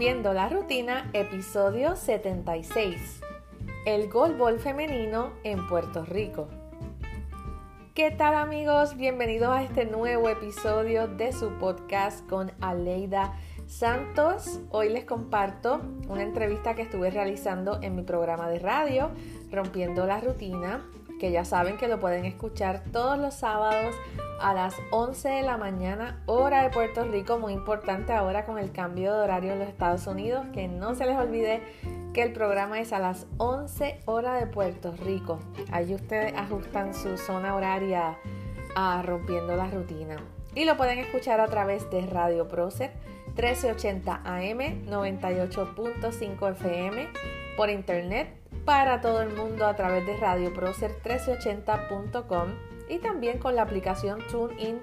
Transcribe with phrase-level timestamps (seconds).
[0.00, 3.20] Rompiendo la Rutina, episodio 76.
[3.84, 6.48] El golbol femenino en Puerto Rico.
[7.94, 8.96] ¿Qué tal amigos?
[8.96, 13.34] Bienvenidos a este nuevo episodio de su podcast con Aleida
[13.66, 14.60] Santos.
[14.70, 19.10] Hoy les comparto una entrevista que estuve realizando en mi programa de radio,
[19.50, 20.82] Rompiendo la Rutina,
[21.20, 23.94] que ya saben que lo pueden escuchar todos los sábados
[24.40, 28.72] a las 11 de la mañana, hora de Puerto Rico, muy importante ahora con el
[28.72, 31.62] cambio de horario en los Estados Unidos, que no se les olvide
[32.14, 35.38] que el programa es a las 11 hora de Puerto Rico.
[35.70, 38.16] Ahí ustedes ajustan su zona horaria
[38.74, 40.16] a rompiendo la rutina.
[40.54, 42.92] Y lo pueden escuchar a través de Radio Procer
[43.36, 47.08] 1380 AM 98.5 FM
[47.56, 52.48] por internet para todo el mundo a través de Radio Procer 1380.com
[52.88, 54.80] y también con la aplicación TuneIn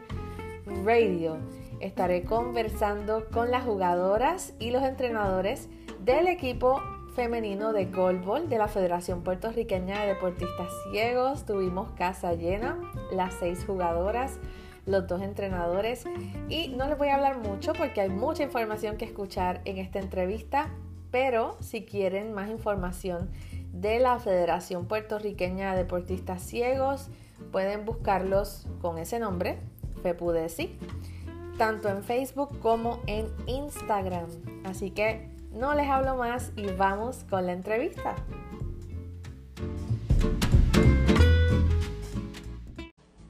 [0.84, 1.38] Radio.
[1.80, 5.70] Estaré conversando con las jugadoras y los entrenadores
[6.00, 6.82] del equipo
[7.16, 11.46] femenino de Goalball de la Federación Puertorriqueña de Deportistas Ciegos.
[11.46, 12.78] Tuvimos casa llena,
[13.12, 14.40] las seis jugadoras,
[14.86, 16.06] los dos entrenadores
[16.48, 20.00] y no les voy a hablar mucho porque hay mucha información que escuchar en esta
[20.00, 20.70] entrevista,
[21.12, 23.30] pero si quieren más información
[23.72, 27.10] de la Federación Puertorriqueña de Deportistas Ciegos.
[27.52, 29.60] Pueden buscarlos con ese nombre,
[30.02, 30.78] FEPUDESI,
[31.58, 34.28] tanto en Facebook como en Instagram.
[34.64, 38.16] Así que no les hablo más y vamos con la entrevista.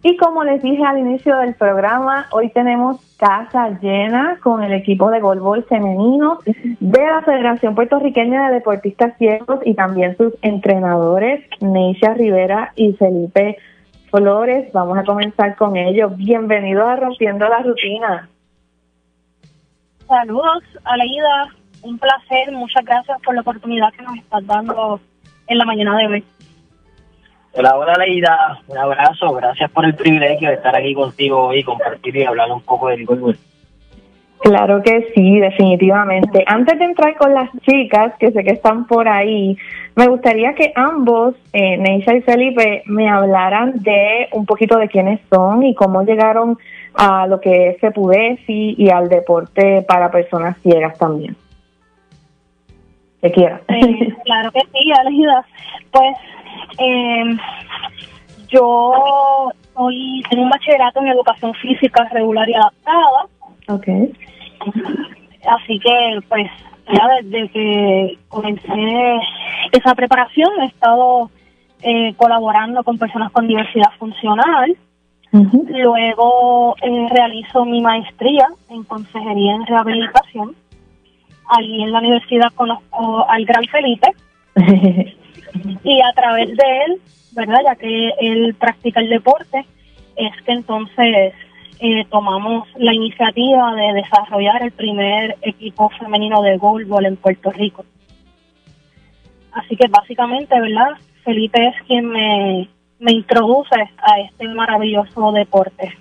[0.09, 5.11] Y como les dije al inicio del programa, hoy tenemos casa llena con el equipo
[5.11, 12.13] de golbol femenino de la Federación Puertorriqueña de Deportistas Ciegos y también sus entrenadores, Neisha
[12.13, 13.57] Rivera y Felipe
[14.09, 14.71] Flores.
[14.71, 16.15] Vamos a comenzar con ellos.
[16.15, 18.29] Bienvenidos a Rompiendo la Rutina.
[20.07, 21.53] Saludos, Aleida.
[21.81, 22.53] Un placer.
[22.53, 25.01] Muchas gracias por la oportunidad que nos estás dando
[25.47, 26.25] en la mañana de hoy.
[27.59, 32.15] Hola, hola Leida, un abrazo, gracias por el privilegio de estar aquí contigo hoy, compartir
[32.15, 33.35] y hablar un poco del golf.
[34.41, 36.43] Claro que sí, definitivamente.
[36.45, 39.57] Antes de entrar con las chicas, que sé que están por ahí,
[39.95, 45.19] me gustaría que ambos, eh, Neisha y Felipe, me hablaran de un poquito de quiénes
[45.27, 46.59] son y cómo llegaron
[46.93, 51.35] a lo que es Cepudesi y al deporte para personas ciegas también.
[53.19, 53.61] Que quiera.
[53.69, 55.43] Eh, claro que sí, Aleida.
[55.91, 56.15] Pues
[56.79, 57.37] eh,
[58.49, 63.27] yo hoy tengo un bachillerato en educación física regular y adaptada.
[63.67, 64.13] Okay.
[65.47, 66.49] Así que, pues,
[66.91, 69.19] ya desde que comencé
[69.71, 71.29] esa preparación he estado
[71.81, 74.75] eh, colaborando con personas con diversidad funcional.
[75.31, 80.55] Luego eh, realizo mi maestría en consejería en rehabilitación.
[81.49, 84.13] Allí en la universidad conozco al gran Felipe.
[85.83, 87.01] y a través de él,
[87.33, 87.59] ¿verdad?
[87.65, 89.65] Ya que él practica el deporte,
[90.15, 91.33] es que entonces
[91.79, 97.85] eh, tomamos la iniciativa de desarrollar el primer equipo femenino de golbol en Puerto Rico.
[99.51, 100.97] Así que básicamente, ¿verdad?
[101.23, 102.69] Felipe es quien me,
[102.99, 105.93] me introduce a este maravilloso deporte.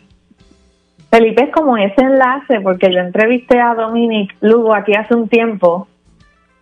[1.10, 5.88] Felipe es como ese enlace, porque yo entrevisté a Dominic Lugo aquí hace un tiempo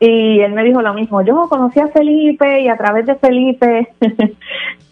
[0.01, 3.89] y él me dijo lo mismo, yo conocí a Felipe y a través de Felipe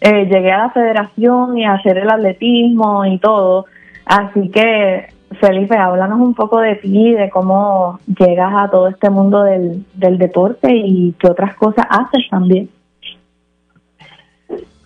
[0.01, 3.65] eh, llegué a la federación y a hacer el atletismo y todo.
[4.05, 5.07] Así que,
[5.39, 10.17] Felipe, háblanos un poco de ti, de cómo llegas a todo este mundo del, del
[10.17, 12.69] deporte y qué otras cosas haces también.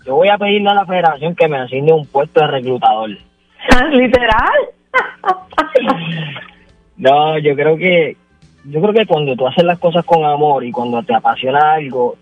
[0.05, 3.09] Yo voy a pedirle a la federación que me asigne un puesto de reclutador.
[3.91, 4.53] ¿Literal?
[6.97, 8.15] no, yo creo que
[8.69, 12.15] yo creo que cuando tú haces las cosas con amor y cuando te apasiona algo,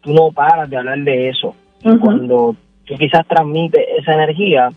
[0.00, 1.54] tú no paras de hablar de eso.
[1.82, 4.70] Cuando tú quizás transmites esa energía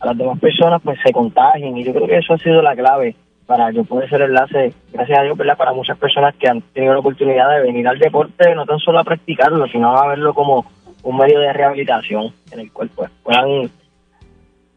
[0.00, 1.76] a las demás personas, pues se contagian.
[1.76, 3.14] Y yo creo que eso ha sido la clave
[3.46, 5.56] para yo poder ser enlace, gracias a Dios, ¿verdad?
[5.56, 8.98] para muchas personas que han tenido la oportunidad de venir al deporte, no tan solo
[8.98, 10.66] a practicarlo, sino a verlo como
[11.02, 13.70] un medio de rehabilitación en el cual pues, puedan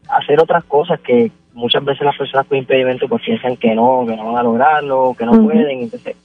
[0.08, 4.16] hacer otras cosas que muchas veces las personas con impedimento pues piensan que no, que
[4.16, 5.82] no van a lograrlo, que no pueden.
[5.82, 6.16] Entonces,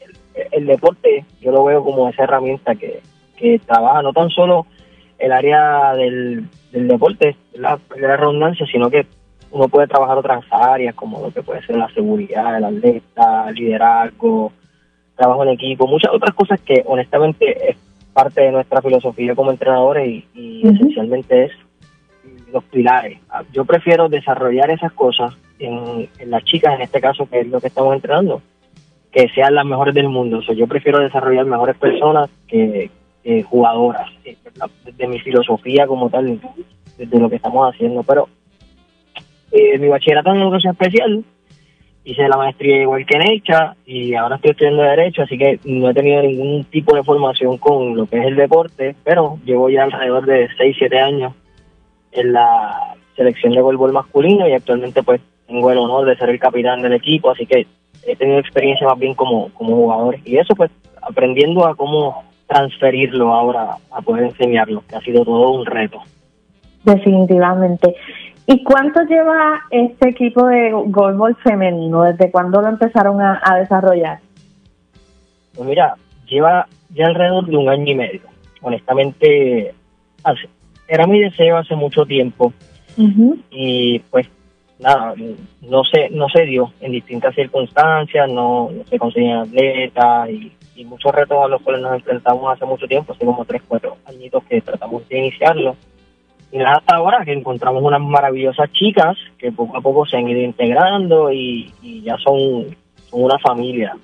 [0.51, 3.01] el, deporte yo lo veo como esa herramienta que,
[3.35, 4.65] que trabaja no tan solo
[5.19, 9.05] el área del, del deporte, la, la redundancia, sino que
[9.51, 14.51] uno puede trabajar otras áreas como lo que puede ser la seguridad, el atleta, liderazgo,
[15.15, 17.77] trabajo en equipo, muchas otras cosas que honestamente es
[18.13, 21.51] parte de nuestra filosofía como entrenadores y, esencialmente es
[22.51, 23.19] los pilares.
[23.51, 27.67] Yo prefiero desarrollar esas cosas en, las chicas, en este caso, que es lo que
[27.67, 28.41] estamos entrenando,
[29.11, 30.41] que sean las mejores del mundo.
[30.41, 32.89] Yo prefiero desarrollar mejores personas que,
[33.45, 34.09] jugadoras,
[34.85, 36.39] desde mi filosofía como tal,
[36.97, 38.03] desde lo que estamos haciendo.
[38.03, 38.29] Pero
[39.51, 41.25] eh, mi bachillerato en educación especial,
[42.05, 45.89] hice la maestría igual que en hecha y ahora estoy estudiando Derecho, así que no
[45.89, 49.83] he tenido ningún tipo de formación con lo que es el deporte, pero llevo ya
[49.83, 51.33] alrededor de 6, 7 años
[52.11, 56.39] en la selección de golbol masculino y actualmente pues tengo el honor de ser el
[56.39, 57.65] capitán del equipo, así que
[58.05, 60.71] he tenido experiencia más bien como, como jugador y eso pues
[61.01, 66.01] aprendiendo a cómo transferirlo ahora a poder enseñarlo, que ha sido todo un reto.
[66.83, 67.95] Definitivamente.
[68.45, 72.03] ¿Y cuánto lleva este equipo de golbol femenino?
[72.03, 74.19] ¿Desde cuándo lo empezaron a, desarrollar?
[75.53, 75.95] Pues mira,
[76.25, 78.21] lleva ya alrededor de un año y medio.
[78.61, 79.73] Honestamente,
[80.87, 82.53] era mi deseo hace mucho tiempo
[83.51, 84.27] y pues
[84.79, 85.13] nada,
[85.61, 91.13] no se, no se dio en distintas circunstancias, no, se conseguían atletas y, y, muchos
[91.13, 94.61] retos a los cuales nos enfrentamos hace mucho tiempo, hace como tres, cuatro añitos que
[94.61, 95.75] tratamos de iniciarlo.
[96.51, 100.27] Y nada, hasta ahora que encontramos unas maravillosas chicas que poco a poco se han
[100.27, 101.71] ido integrando y,
[102.03, 102.75] ya son,
[103.09, 103.95] son una familia.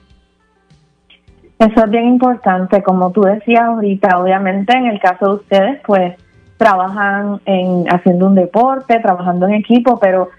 [1.60, 6.16] Eso es bien importante, como tú decías ahorita, obviamente en el caso de ustedes, pues
[6.58, 10.30] trabajan en haciendo un deporte, trabajando en equipo, pero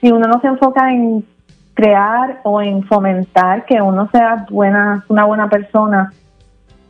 [0.00, 1.24] si uno no se enfoca en
[1.74, 6.12] crear o en fomentar que uno sea buena, una buena persona,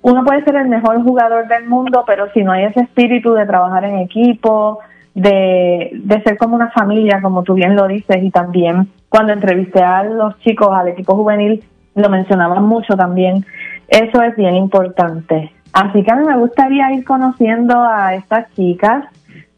[0.02, 3.46] uno puede ser el mejor jugador del mundo, pero si no hay ese espíritu de
[3.46, 4.80] trabajar en equipo,
[5.14, 9.82] de, de ser como una familia, como tú bien lo dices, y también cuando entrevisté
[9.82, 11.64] a los chicos, al equipo juvenil,
[11.94, 13.46] lo mencionaban mucho también,
[13.88, 15.52] eso es bien importante.
[15.74, 19.04] Así que a mí me gustaría ir conociendo a estas chicas,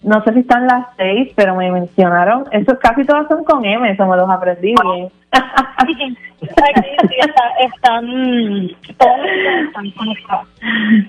[0.02, 3.90] no sé si están las seis, pero me mencionaron, esos casi todos son con M,
[3.90, 5.08] eso me los aprendí bien.
[7.60, 8.06] están,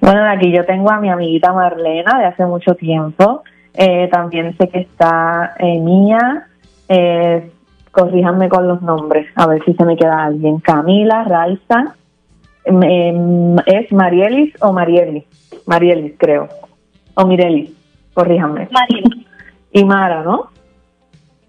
[0.01, 3.43] Bueno, aquí yo tengo a mi amiguita Marlena de hace mucho tiempo.
[3.73, 6.47] Eh, también sé que está eh, Mía.
[6.89, 7.49] Eh,
[7.91, 10.59] corríjanme con los nombres, a ver si se me queda alguien.
[10.59, 11.95] Camila, Raiza.
[12.67, 15.23] Em, ¿Es Marielis o Marielis?
[15.65, 16.49] Marielis, creo.
[17.15, 17.77] O Mirelis
[18.17, 18.67] corríjame.
[18.71, 19.03] María.
[19.71, 20.49] Y Mara, ¿no?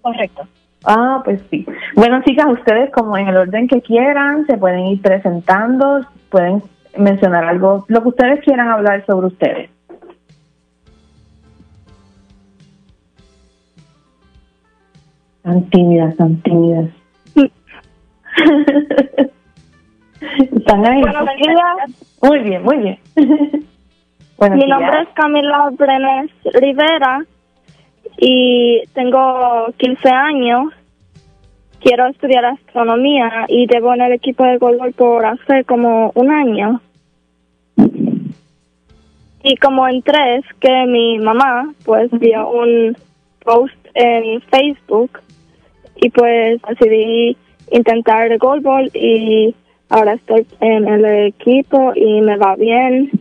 [0.03, 0.43] Correcto.
[0.85, 1.65] Ah, pues sí.
[1.95, 6.61] Bueno, chicas, ustedes como en el orden que quieran, se pueden ir presentando, pueden
[6.95, 9.71] mencionar algo, lo que ustedes quieran hablar sobre ustedes.
[15.41, 16.91] Tan tímidas, tan tímidas.
[20.21, 21.01] Están ahí.
[22.21, 22.99] muy bien, muy bien.
[24.39, 27.25] Mi nombre es Camila Brenes Rivera
[28.17, 30.73] y tengo 15 años.
[31.81, 36.81] Quiero estudiar astronomía y llevo en el equipo de golf por hace como un año.
[39.43, 42.95] Y como entré es que mi mamá pues vio un
[43.43, 45.19] post en Facebook
[45.95, 47.37] y pues decidí
[47.71, 49.53] intentar el golf y
[49.89, 53.11] ahora estoy en el equipo y me va bien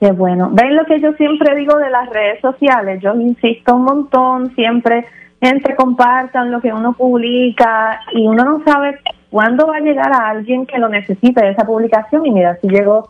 [0.00, 0.50] Qué bueno.
[0.52, 3.02] ¿Ven lo que yo siempre digo de las redes sociales?
[3.02, 5.06] Yo insisto un montón, siempre
[5.40, 8.98] gente compartan lo que uno publica y uno no sabe
[9.30, 12.26] cuándo va a llegar a alguien que lo necesite esa publicación.
[12.26, 13.08] Y mira, si llegó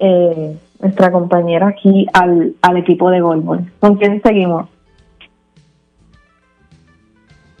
[0.00, 3.72] eh, nuestra compañera aquí al, al equipo de Golbol.
[3.80, 4.68] ¿Con quién seguimos?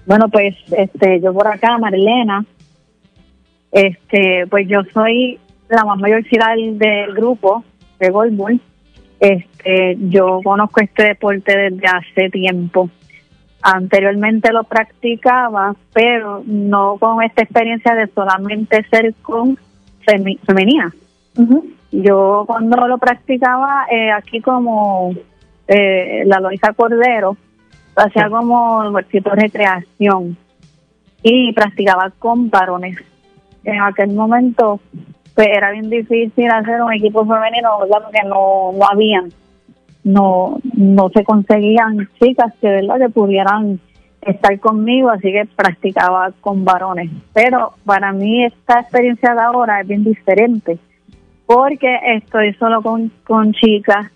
[0.06, 2.44] Bueno, pues este, yo por acá, Marilena,
[3.72, 7.64] este, pues yo soy la más mayor del grupo
[7.98, 8.60] de golbol.
[9.20, 12.90] Este, yo conozco este deporte desde hace tiempo.
[13.60, 19.58] Anteriormente lo practicaba, pero no con esta experiencia de solamente ser con
[20.46, 20.92] femenina.
[21.90, 25.14] Yo cuando lo practicaba eh, aquí como
[25.66, 27.36] eh, la Loisa Cordero,
[27.96, 30.36] hacía como tipo de recreación
[31.22, 32.96] y practicaba con varones.
[33.68, 34.80] En aquel momento
[35.34, 38.02] pues era bien difícil hacer un equipo femenino, ¿verdad?
[38.02, 39.28] Porque no, no habían,
[40.02, 42.98] no, no se conseguían chicas que, ¿verdad?
[42.98, 43.78] que pudieran
[44.22, 47.10] estar conmigo, así que practicaba con varones.
[47.34, 50.78] Pero para mí esta experiencia de ahora es bien diferente,
[51.46, 54.10] porque estoy solo con, con chicas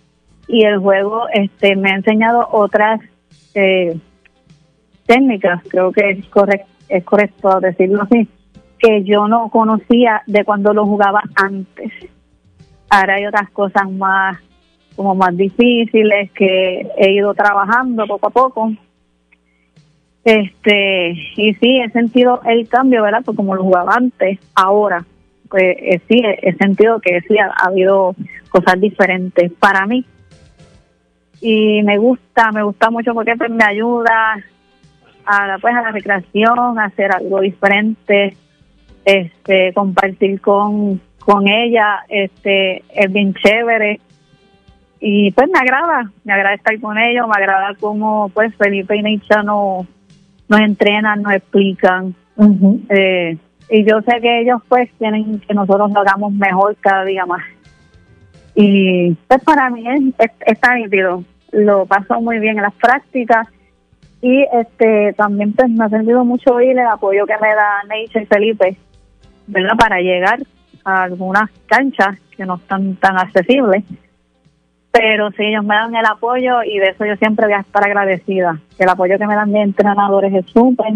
[0.49, 3.00] y el juego este me ha enseñado otras
[3.54, 3.97] eh,
[5.06, 8.28] técnicas, creo que es correcto, es correcto decirlo así
[8.82, 11.92] que yo no conocía de cuando lo jugaba antes.
[12.90, 14.38] Ahora hay otras cosas más
[14.96, 18.72] como más difíciles que he ido trabajando poco a poco.
[20.24, 23.22] Este, y sí, he sentido el cambio, ¿verdad?
[23.24, 25.04] Pues como lo jugaba antes, ahora,
[25.48, 28.14] pues eh, sí, he sentido que sí ha, habido
[28.50, 30.04] cosas diferentes para mí.
[31.40, 34.36] Y me gusta, me gusta mucho porque pues, me ayuda
[35.24, 38.36] a, pues, a la recreación, a hacer algo diferente,
[39.04, 44.00] este, compartir con, con ella, este, es bien chévere.
[45.00, 49.02] Y pues me agrada, me agrada estar con ellos, me agrada cómo pues Felipe y
[49.02, 49.87] Nietzsche no,
[50.49, 52.14] nos entrenan, nos explican.
[52.88, 53.37] eh,
[53.71, 57.42] y yo sé que ellos pues tienen que nosotros lo hagamos mejor cada día más.
[58.54, 59.85] Y pues para mí
[60.18, 63.49] es, está nítido, lo paso muy bien en las prácticas.
[64.21, 68.23] Y este también pues me ha servido mucho oír el apoyo que me da Nietzsche
[68.23, 68.76] y Felipe,
[69.46, 69.76] ¿verdad?
[69.78, 70.38] Para llegar
[70.84, 73.84] a algunas canchas que no están tan accesibles
[74.92, 77.82] pero sí, ellos me dan el apoyo y de eso yo siempre voy a estar
[77.82, 78.61] agradecida.
[78.78, 80.92] El apoyo que me dan mis entrenadores es súper.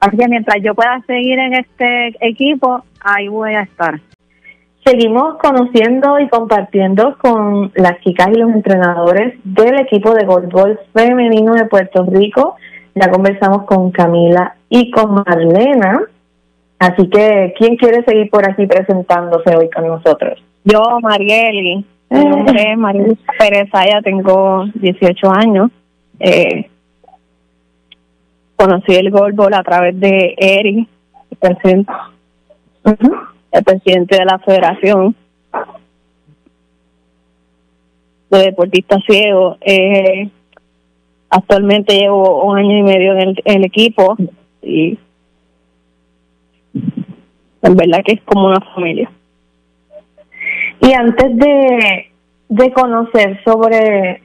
[0.00, 4.00] Así que mientras yo pueda seguir en este equipo, ahí voy a estar.
[4.84, 11.54] Seguimos conociendo y compartiendo con las chicas y los entrenadores del equipo de golf femenino
[11.54, 12.56] de Puerto Rico.
[12.94, 16.02] Ya conversamos con Camila y con Marlena.
[16.78, 20.42] Así que, ¿quién quiere seguir por aquí presentándose hoy con nosotros?
[20.64, 21.84] Yo, Marieli.
[22.08, 23.04] Mi nombre es María
[23.38, 25.70] Pérez ya tengo 18 años.
[26.20, 26.70] Eh,
[28.54, 30.88] conocí el golbol a través de Eric,
[31.30, 31.92] el presidente,
[33.52, 35.16] el presidente de la federación
[38.30, 39.58] de deportistas ciegos.
[39.60, 40.28] Eh,
[41.30, 44.16] actualmente llevo un año y medio en el, equipo
[44.62, 44.98] y
[47.62, 49.10] en verdad que es como una familia.
[50.80, 52.10] Y antes de,
[52.48, 54.22] de conocer sobre,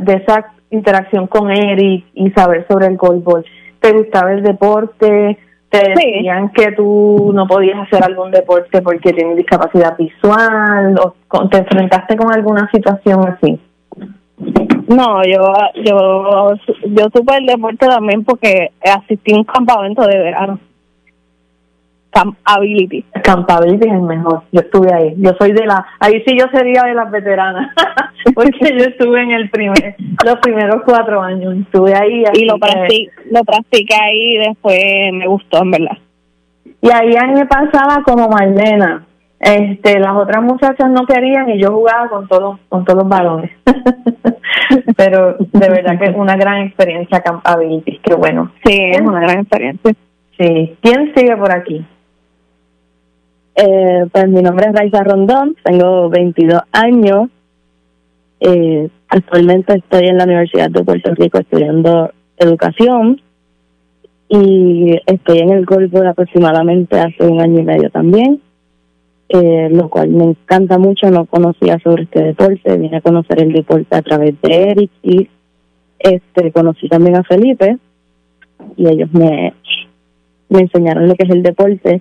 [0.00, 3.46] de esa interacción con Eric y saber sobre el golf,
[3.80, 5.38] ¿te gustaba el deporte?
[5.70, 10.98] ¿Te decían que tú no podías hacer algún deporte porque tienes discapacidad visual?
[10.98, 13.60] ¿O te enfrentaste con alguna situación así?
[14.88, 15.52] No, yo
[15.84, 16.54] yo
[16.86, 20.58] yo supe el deporte también porque asistí a un campamento de verano.
[22.10, 23.04] Camp Ability.
[23.22, 24.42] Camp Ability es el mejor.
[24.52, 25.14] Yo estuve ahí.
[25.18, 25.86] Yo soy de la.
[26.00, 27.72] Ahí sí yo sería de las veteranas.
[28.34, 31.56] porque yo estuve en el primer, los primeros cuatro años.
[31.56, 32.24] Estuve ahí.
[32.34, 34.78] Y lo, practic, lo practiqué ahí y después
[35.12, 35.98] me gustó, en verdad.
[36.82, 39.06] Y ahí a mí me pasaba como Marlena.
[39.38, 43.50] Este, las otras muchachas no querían y yo jugaba con todos con todos los balones.
[44.96, 48.00] Pero de verdad que es una gran experiencia Camp Ability.
[48.02, 48.52] Qué bueno.
[48.64, 49.94] Sí, es una gran experiencia.
[50.38, 50.76] Sí.
[50.82, 51.84] ¿Quién sigue por aquí?
[53.54, 57.28] Eh, pues mi nombre es Raiza Rondón, tengo 22 años.
[58.40, 63.20] Eh, actualmente estoy en la Universidad de Puerto Rico estudiando educación
[64.28, 68.40] y estoy en el golf aproximadamente hace un año y medio también,
[69.28, 71.10] eh, lo cual me encanta mucho.
[71.10, 75.28] No conocía sobre este deporte, vine a conocer el deporte a través de Eric y
[75.98, 77.76] este conocí también a Felipe
[78.76, 79.52] y ellos me,
[80.48, 82.00] me enseñaron lo que es el deporte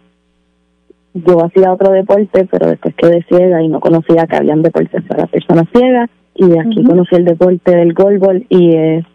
[1.13, 5.28] yo hacía otro deporte, pero después quedé ciega y no conocía que habían deportes para
[5.28, 6.10] personas ciegas.
[6.36, 9.06] Y aquí conocí el deporte del golbol y es,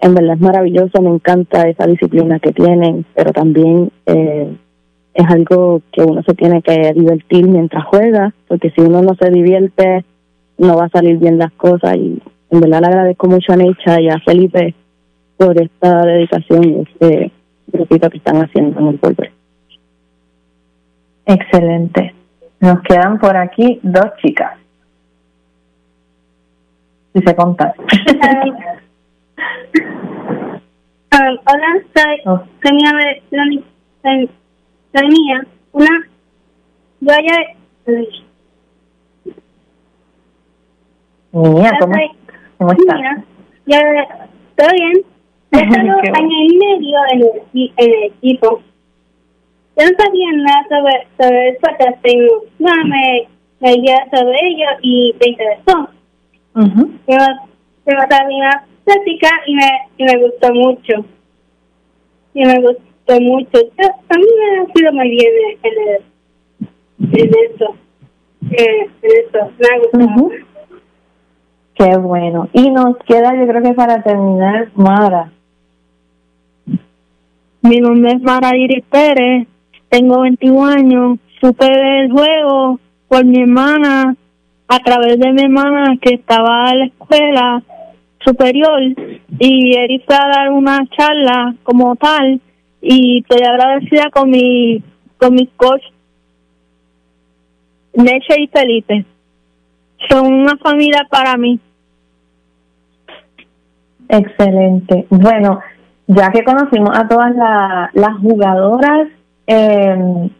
[0.00, 4.56] en verdad es maravilloso, me encanta esa disciplina que tienen, pero también eh,
[5.14, 9.30] es algo que uno se tiene que divertir mientras juega, porque si uno no se
[9.30, 10.04] divierte,
[10.58, 11.96] no va a salir bien las cosas.
[11.96, 14.74] Y en verdad le agradezco mucho a Necha y a Felipe
[15.36, 17.32] por esta dedicación y este
[17.72, 19.35] grupito que están haciendo en el golpe.
[21.26, 22.14] Excelente.
[22.60, 24.58] Nos quedan por aquí dos chicas.
[27.12, 27.72] Si se contan.
[31.18, 32.42] Um, hola, soy, oh.
[34.92, 35.46] soy mía.
[35.72, 36.08] Una,
[37.00, 37.36] yo ya...
[41.32, 41.94] Mía, ¿cómo,
[42.58, 43.24] ¿cómo estás?
[43.64, 43.80] Ya,
[44.56, 45.02] ¿todo bien?
[45.52, 48.62] He estado año y medio en el, en el equipo
[49.76, 52.28] yo no sabía nada sobre, sobre el podcasting.
[52.58, 53.28] No, me
[53.60, 55.88] leía sobre ello y me interesó.
[56.54, 56.90] Uh -huh.
[57.06, 57.18] Yo,
[57.86, 59.68] yo también la plática y me,
[59.98, 61.04] y me gustó mucho.
[62.32, 63.52] Y me gustó mucho.
[63.52, 67.76] Yo, a mí me ha sido muy bien en, en, en eso.
[68.50, 69.50] Eh, en eso.
[69.58, 70.04] Me ha gustado.
[70.04, 70.44] Uh -huh.
[71.74, 72.48] Qué bueno.
[72.54, 75.30] Y nos queda, yo creo que para terminar, Mara.
[77.60, 79.48] Mi nombre es Mara Iris Pérez
[79.88, 84.16] tengo 21 años, supe del juego por mi hermana,
[84.68, 87.62] a través de mi hermana que estaba en la escuela
[88.24, 88.80] superior
[89.38, 92.40] y Eric fue a dar una charla como tal
[92.82, 94.82] y estoy agradecida con mi
[95.18, 95.82] con mis coach
[97.94, 99.06] Neche y Felipe.
[100.10, 101.58] Son una familia para mí.
[104.08, 105.06] Excelente.
[105.08, 105.60] Bueno,
[106.06, 107.34] ya que conocimos a todas
[107.94, 109.08] las jugadoras,
[109.46, 110.30] eh,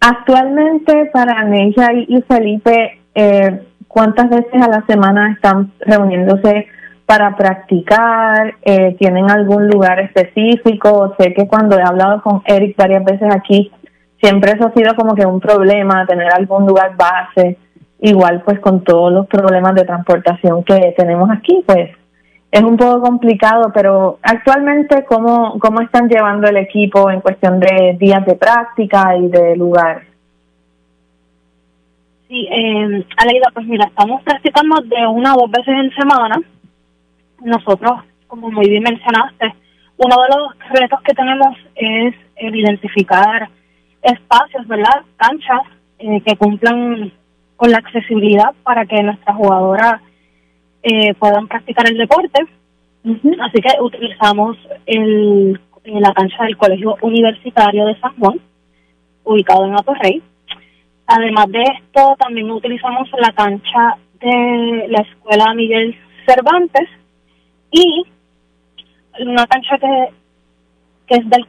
[0.00, 6.66] actualmente para Neisha y Felipe, eh, ¿cuántas veces a la semana están reuniéndose
[7.06, 8.54] para practicar?
[8.62, 11.14] Eh, ¿Tienen algún lugar específico?
[11.18, 13.70] Sé que cuando he hablado con Eric varias veces aquí,
[14.20, 17.58] siempre eso ha sido como que un problema, tener algún lugar base.
[17.98, 21.90] Igual pues con todos los problemas de transportación que tenemos aquí, pues
[22.50, 27.96] es un poco complicado, pero actualmente, ¿cómo, ¿cómo están llevando el equipo en cuestión de
[27.98, 30.04] días de práctica y de lugar?
[32.28, 36.40] Sí, eh, Aleida, pues mira, estamos practicando de una o dos veces en semana.
[37.42, 39.54] Nosotros, como muy bien mencionaste,
[39.98, 43.48] uno de los retos que tenemos es el identificar
[44.02, 45.02] espacios, ¿verdad?
[45.16, 45.62] Canchas
[45.98, 47.12] eh, que cumplan
[47.56, 50.00] con la accesibilidad para que nuestras jugadoras
[50.88, 52.46] eh, puedan practicar el deporte.
[53.40, 58.38] Así que utilizamos el, la cancha del Colegio Universitario de San Juan,
[59.24, 60.22] ubicado en Atorrey.
[61.08, 66.88] Además de esto, también utilizamos la cancha de la Escuela Miguel Cervantes
[67.72, 68.04] y
[69.20, 70.08] una cancha que,
[71.08, 71.46] que es del,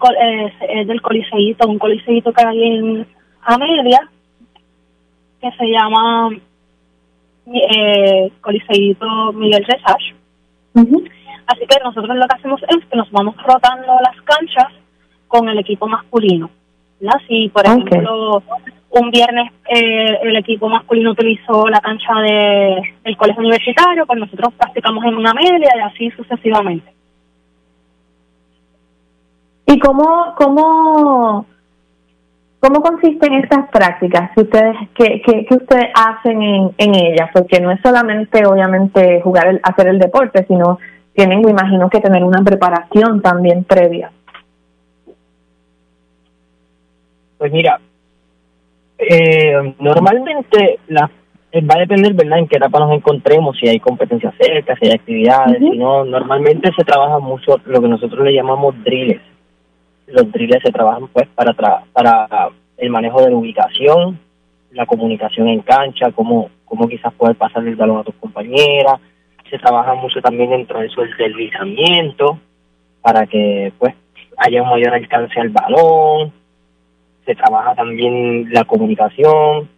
[0.69, 3.07] es, del Coliseíto, un Coliseíto que hay en
[3.43, 4.09] Amelia,
[5.41, 6.31] que se llama
[7.53, 10.13] eh, Coliseíto Miguel Resach.
[11.47, 14.67] Así que nosotros lo que hacemos es que nos vamos rotando las canchas
[15.27, 16.49] con el equipo masculino.
[17.27, 18.41] Si, por ejemplo,
[18.89, 24.53] un viernes eh, el equipo masculino utilizó la cancha de, del colegio universitario, pues nosotros
[24.55, 26.91] practicamos en una media y así sucesivamente.
[29.67, 31.45] ¿Y cómo, cómo
[32.59, 37.29] ¿Cómo consisten estas prácticas que ustedes que, que, ustedes hacen en, en ellas?
[37.31, 40.79] Porque no es solamente, obviamente, jugar, el, hacer el deporte, sino
[41.13, 44.11] tienen, me imagino, que tener una preparación también previa.
[47.37, 47.79] Pues mira,
[48.97, 51.09] eh, normalmente la,
[51.51, 54.87] eh, va a depender, ¿verdad?, en qué etapa nos encontremos, si hay competencias cerca, si
[54.87, 59.21] hay actividades, si no, normalmente se trabaja mucho lo que nosotros le llamamos drills
[60.07, 64.19] los drills se trabajan pues para para el manejo de la ubicación,
[64.71, 68.99] la comunicación en cancha, cómo, cómo quizás poder pasar el balón a tus compañeras.
[69.49, 72.39] Se trabaja mucho también dentro de eso el deslizamiento
[73.01, 73.95] para que pues
[74.37, 76.31] haya un mayor alcance al balón.
[77.25, 79.69] Se trabaja también la comunicación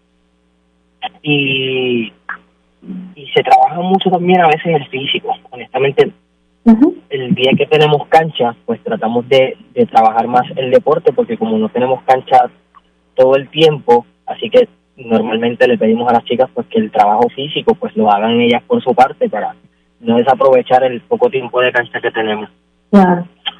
[1.21, 2.11] y,
[3.15, 5.35] y se trabaja mucho también a veces el físico.
[5.51, 6.11] Honestamente,
[7.09, 11.57] el día que tenemos cancha, pues tratamos de, de trabajar más el deporte, porque como
[11.57, 12.49] no tenemos cancha
[13.15, 17.27] todo el tiempo, así que normalmente le pedimos a las chicas pues que el trabajo
[17.29, 19.55] físico pues lo hagan ellas por su parte para
[19.99, 22.49] no desaprovechar el poco tiempo de cancha que tenemos.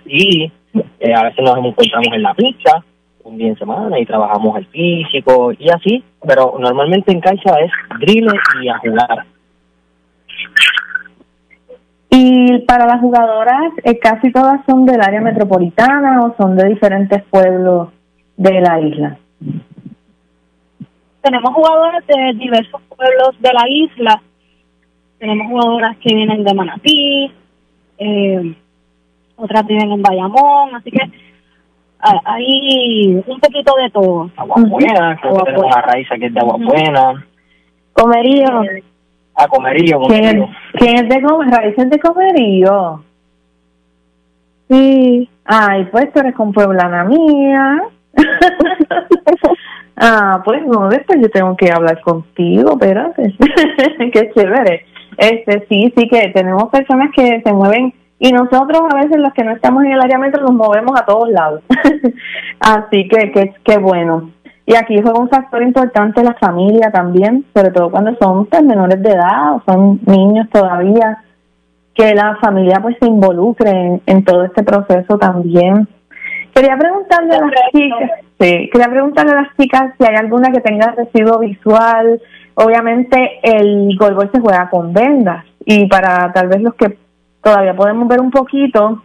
[0.06, 0.52] Y
[1.00, 2.84] eh, a veces nos encontramos en la pista
[3.24, 7.72] un día en semana y trabajamos el físico y así, pero normalmente en cancha es
[8.00, 8.28] drill
[8.62, 9.26] y a jugar.
[12.22, 17.24] Y para las jugadoras, eh, casi todas son del área metropolitana o son de diferentes
[17.30, 17.94] pueblos
[18.36, 19.18] de la isla.
[21.22, 24.22] Tenemos jugadoras de diversos pueblos de la isla.
[25.18, 27.32] Tenemos jugadoras que vienen de Manatí,
[28.00, 28.56] eh,
[29.38, 31.10] otras viven en Bayamón, así que
[32.00, 34.30] hay un poquito de todo.
[34.36, 37.26] Agua Buena, creo que tenemos a Raiza que es de Agua Buena.
[37.94, 38.64] Comerío.
[38.64, 38.84] Eh,
[39.40, 43.02] a Comerío, ¿Quién, es de Raíces de Comerío?
[44.70, 45.30] Sí.
[45.46, 47.84] Ay, pues tú eres con Pueblana mía.
[49.98, 53.34] ah, pues no, después yo tengo que hablar contigo, espérate.
[54.14, 54.86] Qué chévere.
[55.18, 59.46] Este, sí, sí que tenemos personas que se mueven y nosotros a veces los que
[59.46, 61.62] no estamos en el área metro nos movemos a todos lados.
[62.60, 64.32] Así que qué bueno.
[64.70, 69.02] Y aquí juega un factor importante la familia también, sobre todo cuando son pues, menores
[69.02, 71.24] de edad o son niños todavía,
[71.96, 75.88] que la familia pues se involucre en, todo este proceso también.
[76.54, 80.62] Quería preguntarle a las chicas, sí, quería preguntarle a las chicas si hay alguna que
[80.62, 82.22] tenga residuo visual.
[82.54, 86.96] Obviamente el golbol se juega con vendas y para tal vez los que
[87.42, 89.02] todavía podemos ver un poquito,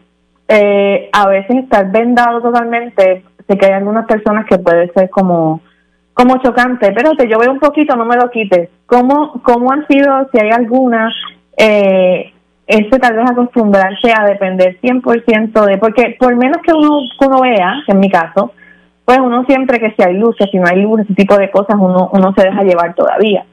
[0.46, 5.60] eh, a veces estar vendado totalmente sé que hay algunas personas que puede ser como
[6.14, 8.70] como chocante, pero te yo veo un poquito, no me lo quites.
[8.86, 11.12] ¿Cómo, cómo han sido, si hay alguna,
[11.56, 12.32] eh,
[12.68, 17.82] ese tal vez acostumbrarse a depender 100% de, porque por menos que uno, uno vea,
[17.88, 18.52] en mi caso,
[19.04, 21.76] pues uno siempre que si hay luces, si no hay luz, ese tipo de cosas,
[21.78, 23.44] uno, uno se deja llevar todavía.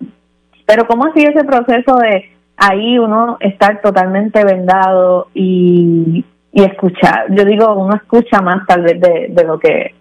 [0.66, 7.26] Pero ¿cómo ha sido ese proceso de ahí uno estar totalmente vendado y, y escuchar?
[7.30, 9.96] Yo digo, uno escucha más tal vez de, de lo que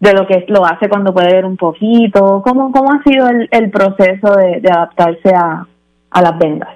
[0.00, 2.42] de lo que lo hace cuando puede ver un poquito.
[2.42, 5.66] ¿Cómo, cómo ha sido el, el proceso de, de adaptarse a,
[6.10, 6.70] a las vendas?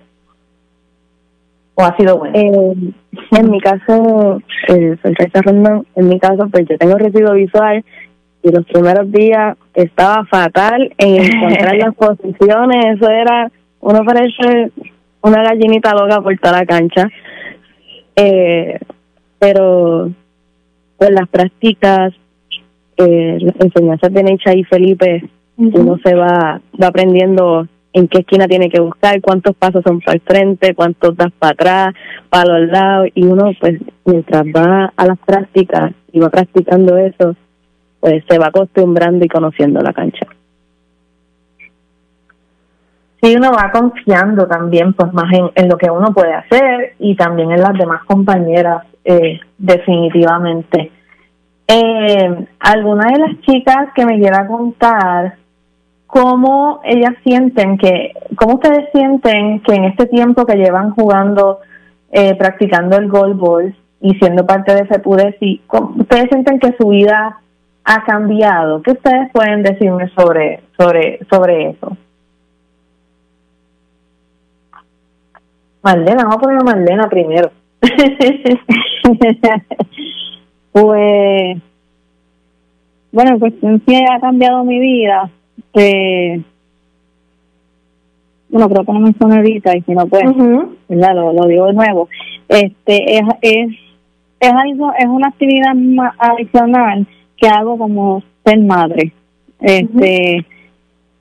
[1.74, 2.38] ¿O ha sido bueno?
[2.38, 2.92] Eh,
[3.32, 4.96] en mi caso, eh,
[5.42, 7.82] Rondón, en mi caso, pues yo tengo residuo visual
[8.42, 14.70] y los primeros días estaba fatal en encontrar las posiciones, eso era, uno parece
[15.22, 17.08] una gallinita loca por toda la cancha.
[18.14, 18.78] Eh,
[19.44, 20.10] pero
[20.96, 22.14] pues las prácticas,
[22.96, 25.28] eh, las enseñanzas de Necha y Felipe,
[25.58, 30.14] uno se va, va aprendiendo en qué esquina tiene que buscar, cuántos pasos son para
[30.14, 31.94] el frente, cuántos das para atrás,
[32.30, 37.36] para los lados, y uno pues mientras va a las prácticas y va practicando eso,
[38.00, 40.26] pues se va acostumbrando y conociendo la cancha.
[43.22, 47.14] Sí, uno va confiando también pues más en, en lo que uno puede hacer y
[47.14, 50.90] también en las demás compañeras, eh, definitivamente.
[51.66, 55.36] Eh, alguna de las chicas que me quiera contar
[56.06, 61.60] cómo ellas sienten que, cómo ustedes sienten que en este tiempo que llevan jugando,
[62.12, 65.62] eh, practicando el goalball y siendo parte de FEPUDESI,
[65.96, 67.40] ustedes sienten que su vida
[67.84, 68.82] ha cambiado.
[68.82, 71.96] ¿Qué ustedes pueden decirme sobre, sobre, sobre eso?
[75.82, 77.50] Marlena, vamos a poner a Marlena primero.
[80.72, 81.58] pues,
[83.12, 85.30] bueno, pues sí ha cambiado mi vida.
[85.74, 86.42] Eh,
[88.48, 90.24] bueno, creo que no me suena ahorita y si no, pues,
[90.88, 91.14] ¿verdad?
[91.14, 92.08] Lo, lo digo de nuevo.
[92.48, 93.68] Este, es, es,
[94.40, 95.74] es algo, es una actividad
[96.18, 99.12] adicional que hago como ser madre.
[99.60, 100.44] Este,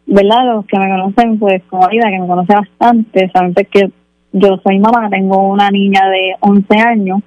[0.05, 0.55] ¿verdad?
[0.55, 3.89] Los que me conocen, pues como vida, que me conoce bastante, saben que
[4.33, 7.21] yo soy mamá, tengo una niña de 11 años,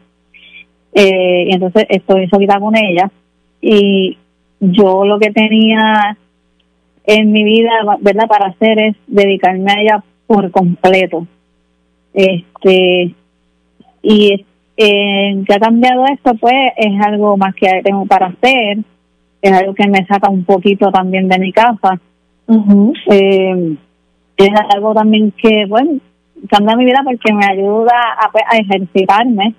[0.98, 3.10] eh, y entonces estoy solita con ella,
[3.60, 4.16] y
[4.60, 6.16] yo lo que tenía
[7.04, 8.26] en mi vida, ¿verdad?
[8.26, 11.26] Para hacer es dedicarme a ella por completo.
[12.14, 13.14] Este,
[14.02, 14.46] y
[14.78, 18.78] eh, que ha cambiado esto, pues es algo más que tengo para hacer,
[19.42, 22.00] es algo que me saca un poquito también de mi casa.
[23.10, 23.76] eh,
[24.38, 25.98] es algo también que, bueno,
[26.48, 29.54] cambia mi vida porque me ayuda a, pues, a ejercitarme,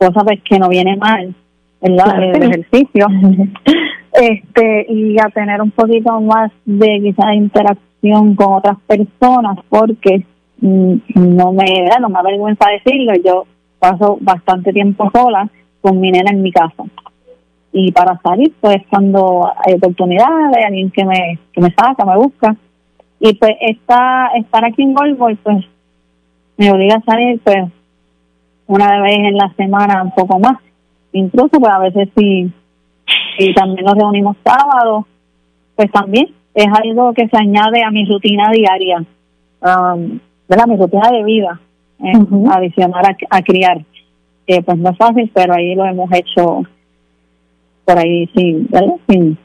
[0.00, 1.34] cosa pues que no viene mal,
[1.80, 2.22] ¿verdad?
[2.22, 3.06] El ejercicio.
[4.12, 10.24] este Y a tener un poquito más de quizás interacción con otras personas porque
[10.60, 13.44] mm, no me, no me avergüenza decirlo, yo
[13.78, 15.48] paso bastante tiempo sola
[15.80, 16.84] con mi nena en mi casa.
[17.72, 22.56] Y para salir, pues cuando hay oportunidades, alguien que me, que me saca, me busca.
[23.20, 25.64] Y pues esta, estar aquí en Goldboy, pues
[26.56, 27.70] me obliga a salir, pues
[28.70, 30.56] una vez en la semana, un poco más.
[31.12, 32.52] Incluso, pues a veces si,
[33.36, 35.06] si también nos reunimos sábado,
[35.74, 40.66] pues también es algo que se añade a mi rutina diaria, um, ¿verdad?
[40.68, 41.60] Mi rutina de vida
[41.98, 42.12] eh,
[42.52, 43.84] adicionar a, criar.
[44.46, 46.62] Eh, pues no es fácil, pero ahí lo hemos hecho
[47.84, 48.94] por ahí sin, ¿verdad?
[49.08, 49.36] Sin,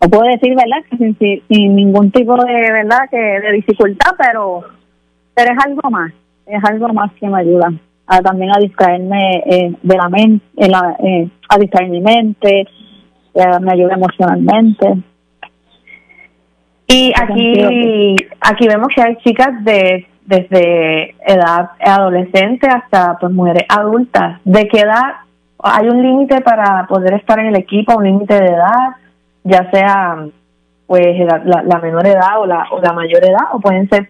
[0.00, 0.82] no puedo decir, ¿verdad?
[0.96, 3.10] sin, sin, ningún tipo de, ¿verdad?
[3.10, 4.62] Que de dificultad, pero,
[5.34, 6.10] pero es algo más,
[6.46, 7.70] es algo más que me ayuda
[8.06, 12.66] a, también a distraerme eh, de la mente, eh, a distraer mi mente,
[13.34, 14.94] eh, me ayuda emocionalmente.
[16.88, 24.40] Y aquí, aquí vemos que hay chicas de desde edad adolescente hasta pues mujeres adultas.
[24.44, 25.20] ¿De qué edad
[25.58, 28.96] hay un límite para poder estar en el equipo, un límite de edad,
[29.44, 30.26] ya sea
[30.86, 34.08] pues la, la, menor edad o la, o la mayor edad, o pueden ser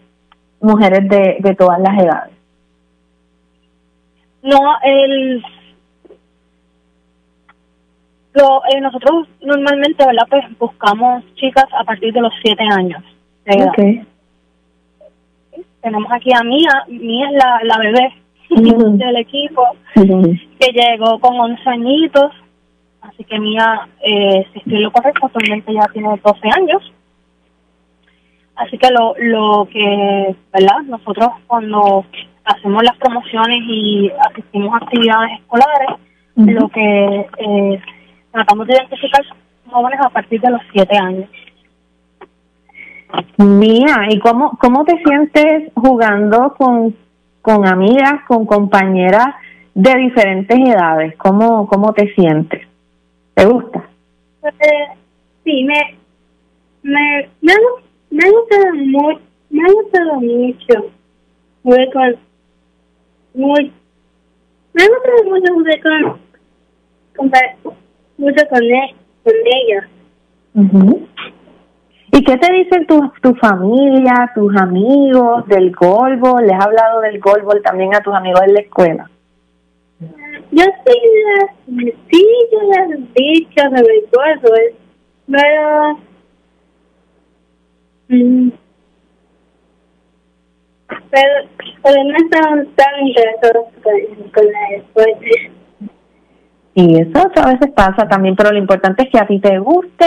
[0.60, 2.35] mujeres de, de todas las edades?
[4.46, 5.42] No, el
[8.32, 10.26] lo, eh, nosotros normalmente, ¿verdad?
[10.28, 13.02] Pues buscamos chicas a partir de los siete años
[13.44, 14.06] de edad
[15.86, 18.12] tenemos aquí a Mía, Mía es la, la bebé
[18.98, 19.62] del equipo,
[19.94, 22.32] que llegó con 11 añitos,
[23.02, 26.92] así que Mía, eh, si estoy lo correcto, actualmente ya tiene 12 años.
[28.56, 30.82] Así que lo, lo que, ¿verdad?
[30.86, 32.04] Nosotros cuando
[32.46, 35.88] hacemos las promociones y asistimos a actividades escolares,
[36.36, 37.80] lo que eh,
[38.32, 39.22] tratamos de identificar
[39.70, 41.28] jóvenes a partir de los 7 años.
[43.38, 46.94] Mía, ¿y cómo, cómo te sientes jugando con,
[47.42, 49.28] con amigas, con compañeras
[49.76, 51.14] de diferentes edades.
[51.18, 52.66] ¿Cómo, cómo te sientes?
[53.34, 53.86] ¿Te gusta?
[54.42, 54.88] Eh,
[55.44, 55.98] sí, me,
[56.82, 60.90] me, me, ha gustado mucho, me ha gustado mucho
[61.62, 62.16] jugar con,
[63.36, 63.72] muy,
[64.72, 67.76] me ha gustado mucho jugar con, con
[68.18, 69.88] mucho con, e, con ella.
[72.12, 76.46] ¿Y qué te dicen tu, tu familia, tus amigos del golbol?
[76.46, 79.10] ¿Les has hablado del golbol también a tus amigos en la escuela?
[80.50, 84.48] Yo sí, sí, yo les he dicho sobre eso,
[85.26, 85.98] pero,
[88.08, 88.48] mm,
[90.88, 91.32] pero,
[91.82, 95.52] pero no estaban tan interesados con, con la deporte.
[96.74, 100.06] Y eso a veces pasa también, pero lo importante es que a ti te guste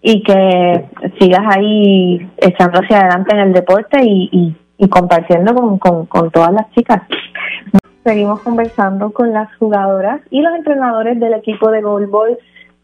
[0.00, 0.84] y que
[1.18, 6.30] sigas ahí echando hacia adelante en el deporte y, y, y compartiendo con, con, con
[6.30, 7.02] todas las chicas.
[8.04, 12.38] Seguimos conversando con las jugadoras y los entrenadores del equipo de goalball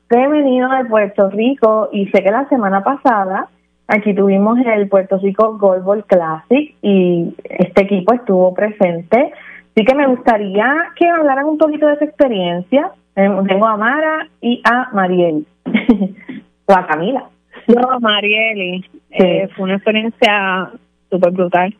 [0.09, 3.49] femenino de Puerto Rico y sé que la semana pasada
[3.91, 9.33] aquí tuvimos el Puerto Rico Goalball Classic y este equipo estuvo presente.
[9.75, 12.91] Así que me gustaría que hablaran un poquito de su experiencia.
[13.17, 15.47] Eh, tengo a Mara y a Mariel.
[16.67, 17.29] o a Camila.
[17.69, 18.85] No, Marieli.
[19.11, 20.71] Eh, fue una experiencia
[21.11, 21.75] súper brutal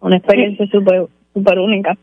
[0.00, 1.96] una experiencia súper super única.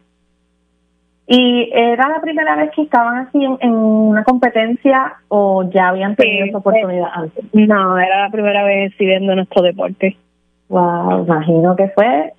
[1.30, 6.46] ¿Y era la primera vez que estaban así en, una competencia o ya habían tenido
[6.46, 7.44] esa oportunidad antes?
[7.54, 10.16] No, era la primera vez viendo nuestro deporte.
[10.70, 12.34] Wow, imagino que fue.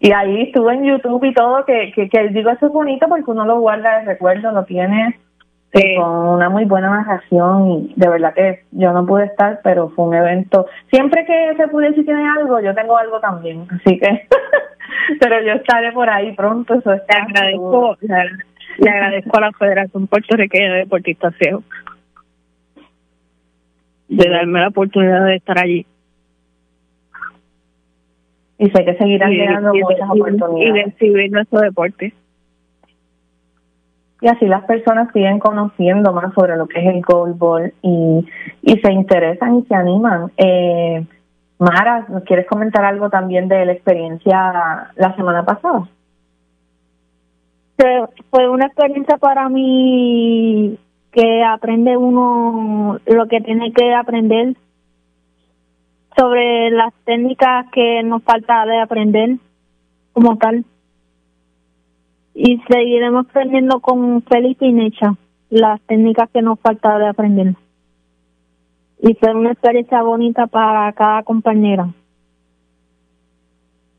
[0.00, 3.30] Y ahí estuve en YouTube y todo, que, que, que digo, eso es bonito porque
[3.30, 5.18] uno lo guarda de recuerdo, lo tiene
[5.72, 10.06] con una muy buena narración y de verdad que yo no pude estar, pero fue
[10.06, 10.66] un evento.
[10.90, 14.26] Siempre que se decir tiene algo, yo tengo algo también, así que,
[15.20, 16.74] pero yo estaré por ahí pronto.
[16.74, 21.64] Eso le agradezco, le, agradezco a la Federación Puertorriqueña de Deportistas Ciegos
[24.08, 25.86] de darme la oportunidad de estar allí.
[28.58, 30.68] Y sé que seguirán llegando muchas oportunidades.
[30.68, 32.12] Y de exhibir nuestro deporte
[34.22, 38.24] y así las personas siguen conociendo más sobre lo que es el goalball y,
[38.62, 40.30] y se interesan y se animan.
[40.36, 41.04] Eh,
[41.58, 45.88] Mara, ¿quieres comentar algo también de la experiencia la semana pasada?
[48.30, 50.78] Fue una experiencia para mí
[51.10, 54.54] que aprende uno lo que tiene que aprender
[56.16, 59.36] sobre las técnicas que nos falta de aprender
[60.12, 60.64] como tal
[62.34, 64.92] y seguiremos aprendiendo con Felipe y
[65.50, 67.54] las técnicas que nos falta de aprender.
[69.00, 71.88] Y fue una experiencia bonita para cada compañera.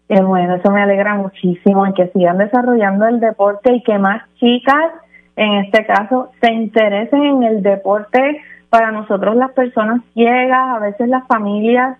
[0.07, 4.23] Qué bueno, eso me alegra muchísimo y que sigan desarrollando el deporte y que más
[4.35, 4.91] chicas,
[5.35, 8.41] en este caso, se interesen en el deporte.
[8.69, 11.97] Para nosotros las personas ciegas, a veces las familias,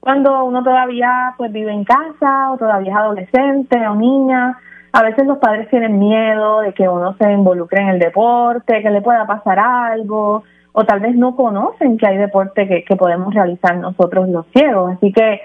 [0.00, 4.58] cuando uno todavía pues vive en casa o todavía es adolescente o niña,
[4.96, 8.88] a veces los padres tienen miedo de que uno se involucre en el deporte, que
[8.88, 13.76] le pueda pasar algo, o tal vez no conocen que hay deporte que, podemos realizar
[13.76, 14.94] nosotros los ciegos.
[14.94, 15.42] Así que,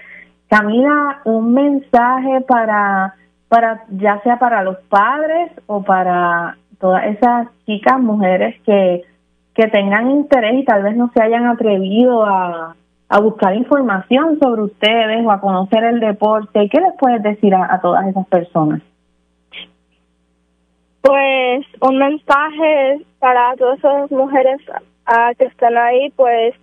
[0.48, 3.16] Camila, un mensaje para,
[3.50, 9.04] para, ya sea para los padres o para todas esas chicas, mujeres que,
[9.54, 12.78] que tengan interés y tal vez no se hayan atrevido a,
[13.10, 16.70] a buscar información sobre ustedes o a conocer el deporte.
[16.70, 18.82] ¿Qué les puedes decir a todas esas personas?
[21.02, 24.60] Pues un mensaje para todas esas mujeres
[25.08, 26.54] uh, que están ahí, pues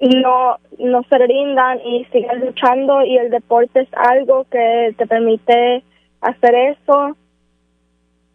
[0.00, 5.82] no, no se rindan y sigan luchando y el deporte es algo que te permite
[6.20, 7.16] hacer eso.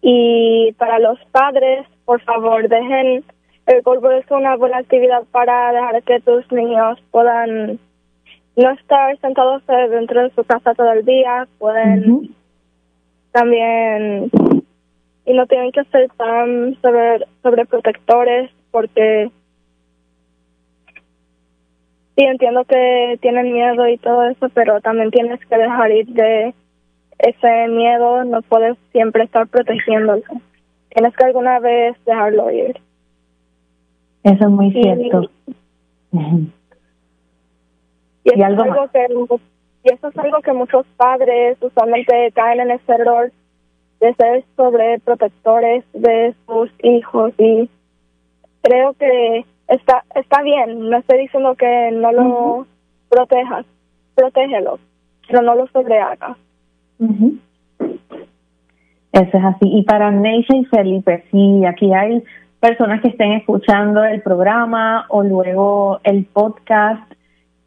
[0.01, 3.23] Y para los padres, por favor, dejen
[3.69, 7.79] el golpe es una buena actividad para dejar que tus niños puedan
[8.55, 12.35] no estar sentados dentro de su casa todo el día, pueden
[13.31, 14.31] también
[15.29, 19.29] y no tienen que ser tan sobre sobreprotectores porque
[22.17, 26.55] sí entiendo que tienen miedo y todo eso pero también tienes que dejar ir de
[27.19, 30.23] ese miedo no puedes siempre estar protegiéndolo.
[30.89, 32.81] Tienes que alguna vez dejarlo ir.
[34.23, 35.29] Eso es muy cierto.
[38.21, 39.07] Y, eso algo algo que
[39.85, 43.31] y eso es algo que muchos padres usualmente caen en ese error
[43.99, 47.69] de ser sobreprotectores de sus hijos y
[48.61, 52.67] creo que está está bien no estoy diciendo que no lo
[53.09, 53.65] protejas
[54.15, 54.79] protégelo
[55.29, 56.35] pero no lo sobrehaga.
[59.11, 59.65] Eso es así.
[59.65, 62.23] Y para Neisha y Felipe, si aquí hay
[62.59, 67.09] personas que estén escuchando el programa o luego el podcast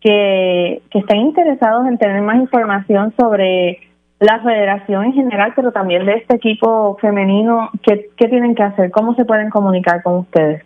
[0.01, 3.79] que, que estén interesados en tener más información sobre
[4.23, 8.91] la federación en general, pero también de este equipo femenino, ¿qué, qué tienen que hacer?
[8.91, 10.65] ¿Cómo se pueden comunicar con ustedes?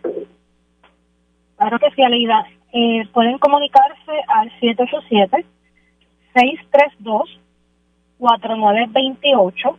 [1.56, 2.46] Claro que sí, Aleida.
[2.72, 4.50] Eh, pueden comunicarse al
[8.20, 9.76] 787-632-4928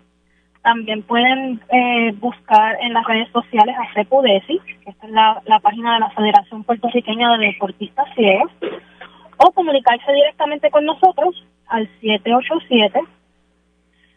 [0.68, 6.02] también pueden eh, buscar en las redes sociales a CEPUDESI, que es la, página de
[6.02, 8.52] la Federación Puertorriqueña de Deportistas Ciegos,
[9.38, 13.17] o comunicarse directamente con nosotros al 787-632-8365.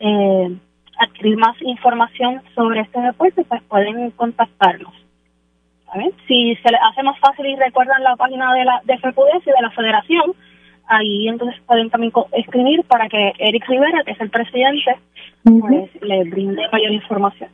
[0.00, 0.56] eh,
[0.98, 4.94] adquirir más información sobre este deporte, pues pueden contactarnos.
[6.26, 9.50] Si se les hace más fácil y recuerdan la página de la de FEPUDES y
[9.50, 10.34] de la federación,
[10.86, 14.96] ahí entonces pueden también escribir para que Eric Rivera, que es el presidente,
[15.44, 17.50] pues le brinde mayor información.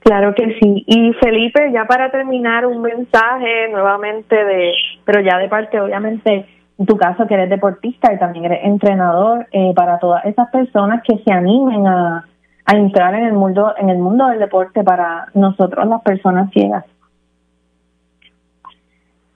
[0.00, 0.84] Claro que sí.
[0.86, 4.72] Y Felipe, ya para terminar, un mensaje nuevamente de,
[5.04, 6.46] pero ya de parte, obviamente,
[6.78, 11.02] en tu caso que eres deportista y también eres entrenador, eh, para todas esas personas
[11.06, 12.26] que se animen a,
[12.64, 16.84] a entrar en el mundo, en el mundo del deporte para nosotros las personas ciegas.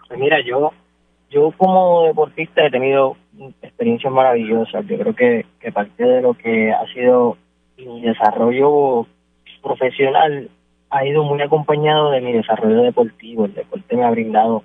[0.08, 0.72] Pues mira, yo,
[1.30, 3.16] yo como deportista he tenido
[3.62, 4.86] experiencias maravillosas.
[4.86, 7.36] Yo creo que, que parte de lo que ha sido
[7.76, 9.06] mi desarrollo
[9.62, 10.48] profesional
[10.90, 13.46] ha ido muy acompañado de mi desarrollo deportivo.
[13.46, 14.62] El deporte me ha brindado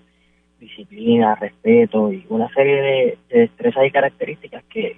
[0.62, 4.98] disciplina, respeto y una serie de, destrezas y características que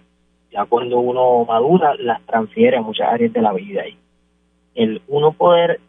[0.51, 3.87] ya cuando uno madura las transfiere a muchas áreas de la vida.
[3.87, 3.97] Y
[4.75, 5.79] el uno poder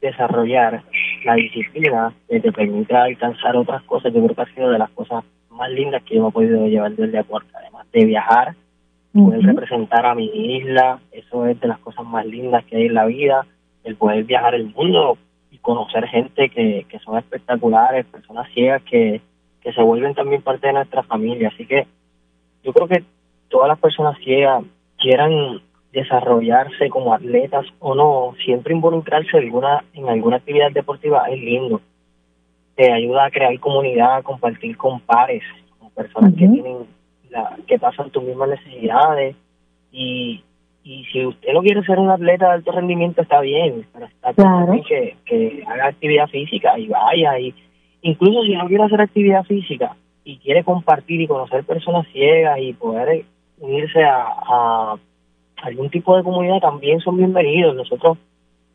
[0.00, 0.82] desarrollar
[1.24, 4.90] la disciplina que te permite alcanzar otras cosas, yo creo que ha sido de las
[4.90, 8.54] cosas más lindas que yo me he podido llevar del deporte, además de viajar,
[9.12, 12.94] poder representar a mi isla, eso es de las cosas más lindas que hay en
[12.94, 13.46] la vida,
[13.84, 15.18] el poder viajar el mundo
[15.62, 19.20] conocer gente que, que son espectaculares, personas ciegas que,
[19.62, 21.48] que se vuelven también parte de nuestra familia.
[21.48, 21.86] Así que
[22.62, 23.04] yo creo que
[23.48, 24.64] todas las personas ciegas
[24.98, 31.40] quieran desarrollarse como atletas o no, siempre involucrarse en alguna, en alguna actividad deportiva es
[31.40, 31.80] lindo.
[32.74, 35.42] Te ayuda a crear comunidad, a compartir con pares,
[35.78, 36.86] con personas que tienen
[37.66, 39.36] que pasan tus mismas necesidades
[39.90, 40.42] y,
[40.84, 44.32] y si usted no quiere ser un atleta de alto rendimiento está bien, pero está
[44.32, 47.54] bien que, que haga actividad física y vaya y
[48.02, 52.72] incluso si no quiere hacer actividad física y quiere compartir y conocer personas ciegas y
[52.72, 53.24] poder
[53.58, 54.96] unirse a, a
[55.62, 57.74] algún tipo de comunidad también son bienvenidos.
[57.74, 58.18] Nosotros,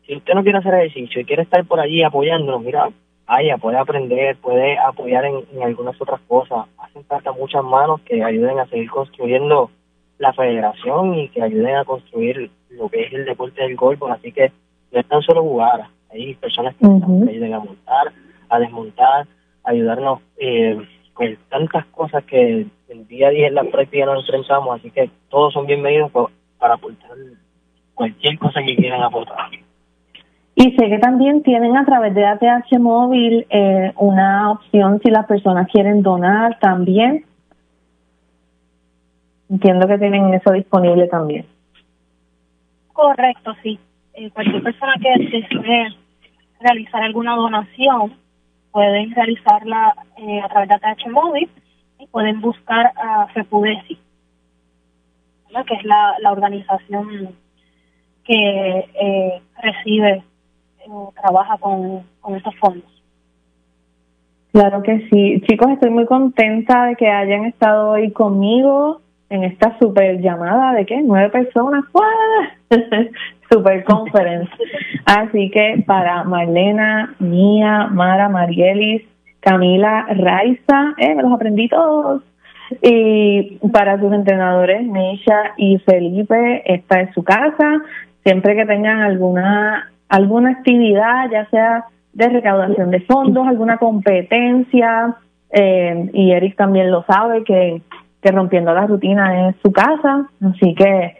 [0.06, 2.88] si usted no quiere hacer ejercicio y quiere estar por allí apoyándonos, mira,
[3.26, 6.66] vaya, puede aprender, puede apoyar en, algunas otras cosas.
[6.78, 9.70] Hacen falta muchas manos que ayuden a seguir construyendo
[10.18, 14.02] la federación y que ayuden a construir lo que es el deporte del golf.
[14.04, 14.52] Así que
[14.92, 18.12] no es tan solo jugar, hay personas que, ayuden a montar,
[18.48, 19.26] a desmontar,
[19.64, 20.78] a ayudarnos eh,
[21.12, 24.78] con tantas cosas que el día a día en la práctica nos enfrentamos.
[24.78, 26.10] Así que todos son bienvenidos
[26.58, 27.10] para aportar
[27.94, 29.50] cualquier cosa que quieran aportar.
[30.54, 35.26] Y sé que también tienen a través de ATH Móvil eh, una opción si las
[35.26, 37.24] personas quieren donar también.
[39.50, 41.46] Entiendo que tienen eso disponible también.
[42.92, 43.78] Correcto, sí.
[44.14, 45.88] Eh, cualquier persona que desee
[46.60, 48.14] realizar alguna donación
[48.72, 51.48] pueden realizarla eh, a través de ATH Móvil
[51.98, 53.98] y pueden buscar a FEPUDESI,
[55.66, 57.34] que es la, la organización
[58.24, 60.22] que recibe
[61.20, 62.98] trabaja con, con estos fondos.
[64.52, 65.40] Claro que sí.
[65.46, 69.00] Chicos, estoy muy contenta de que hayan estado hoy conmigo
[69.30, 71.00] en esta super llamada de qué?
[71.02, 71.84] Nueve personas.
[73.50, 74.50] super conference.
[75.04, 79.02] Así que para Marlena, Mía, Mara, Marielis,
[79.40, 82.22] Camila, Raiza, eh, me los aprendí todos.
[82.82, 87.82] Y para sus entrenadores, Misha y Felipe, esta es su casa.
[88.24, 95.16] Siempre que tengan alguna alguna actividad, ya sea de recaudación de fondos, alguna competencia,
[95.50, 97.82] eh, y Eric también lo sabe, que,
[98.22, 101.16] que rompiendo la rutina es su casa, así que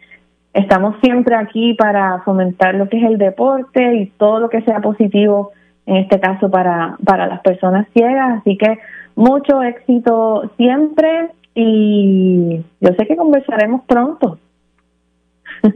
[0.53, 4.81] estamos siempre aquí para fomentar lo que es el deporte y todo lo que sea
[4.81, 5.53] positivo,
[5.87, 8.41] en este caso para, para las personas ciegas.
[8.41, 8.79] Así que
[9.15, 14.39] mucho éxito siempre y yo sé que conversaremos pronto.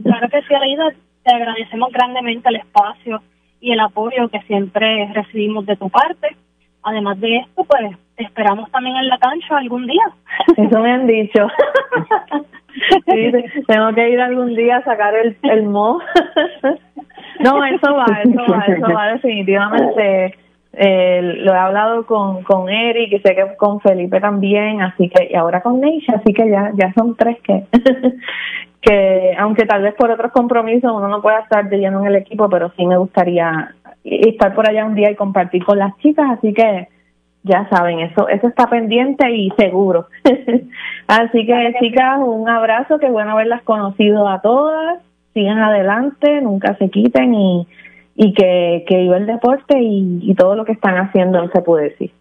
[0.03, 0.93] Claro que sí, Aida,
[1.23, 3.21] te agradecemos grandemente el espacio
[3.59, 6.35] y el apoyo que siempre recibimos de tu parte.
[6.83, 10.03] Además de esto, pues te esperamos también en la cancha algún día.
[10.57, 11.47] Eso me han dicho.
[13.67, 15.99] tengo que ir algún día a sacar el, el mo.
[17.39, 20.35] no, eso va, eso va, eso va definitivamente.
[20.75, 25.29] Eh, lo he hablado con, con Eric y sé que con Felipe también, así que,
[25.31, 27.65] y ahora con Neisha, así que ya, ya son tres que,
[28.81, 32.15] que aunque tal vez por otros compromisos uno no pueda estar de lleno en el
[32.15, 36.25] equipo, pero sí me gustaría estar por allá un día y compartir con las chicas,
[36.31, 36.87] así que
[37.43, 40.07] ya saben, eso eso está pendiente y seguro.
[41.07, 45.01] así que chicas, un abrazo, qué bueno haberlas conocido a todas,
[45.33, 47.67] sigan adelante, nunca se quiten y,
[48.15, 51.89] y que, que viva el deporte y, y todo lo que están haciendo, se puede
[51.89, 52.11] decir.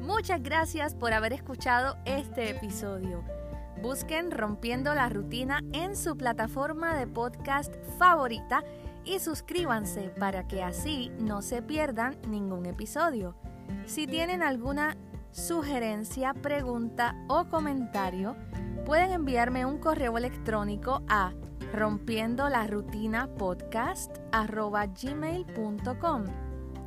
[0.00, 3.22] Muchas gracias por haber escuchado este episodio.
[3.80, 8.62] Busquen Rompiendo la Rutina en su plataforma de podcast favorita
[9.04, 13.34] y suscríbanse para que así no se pierdan ningún episodio.
[13.86, 14.96] Si tienen alguna
[15.30, 18.36] sugerencia, pregunta o comentario,
[18.84, 21.32] pueden enviarme un correo electrónico a
[21.72, 26.24] rompiendo la rutina podcast gmail.com.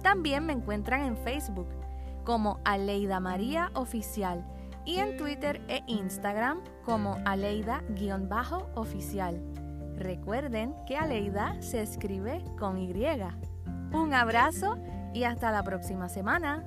[0.01, 1.67] También me encuentran en Facebook
[2.23, 4.45] como Aleida María Oficial
[4.85, 9.52] y en Twitter e Instagram como Aleida-oficial.
[9.97, 12.93] Recuerden que Aleida se escribe con Y.
[13.93, 14.77] Un abrazo
[15.13, 16.63] y hasta la próxima semana.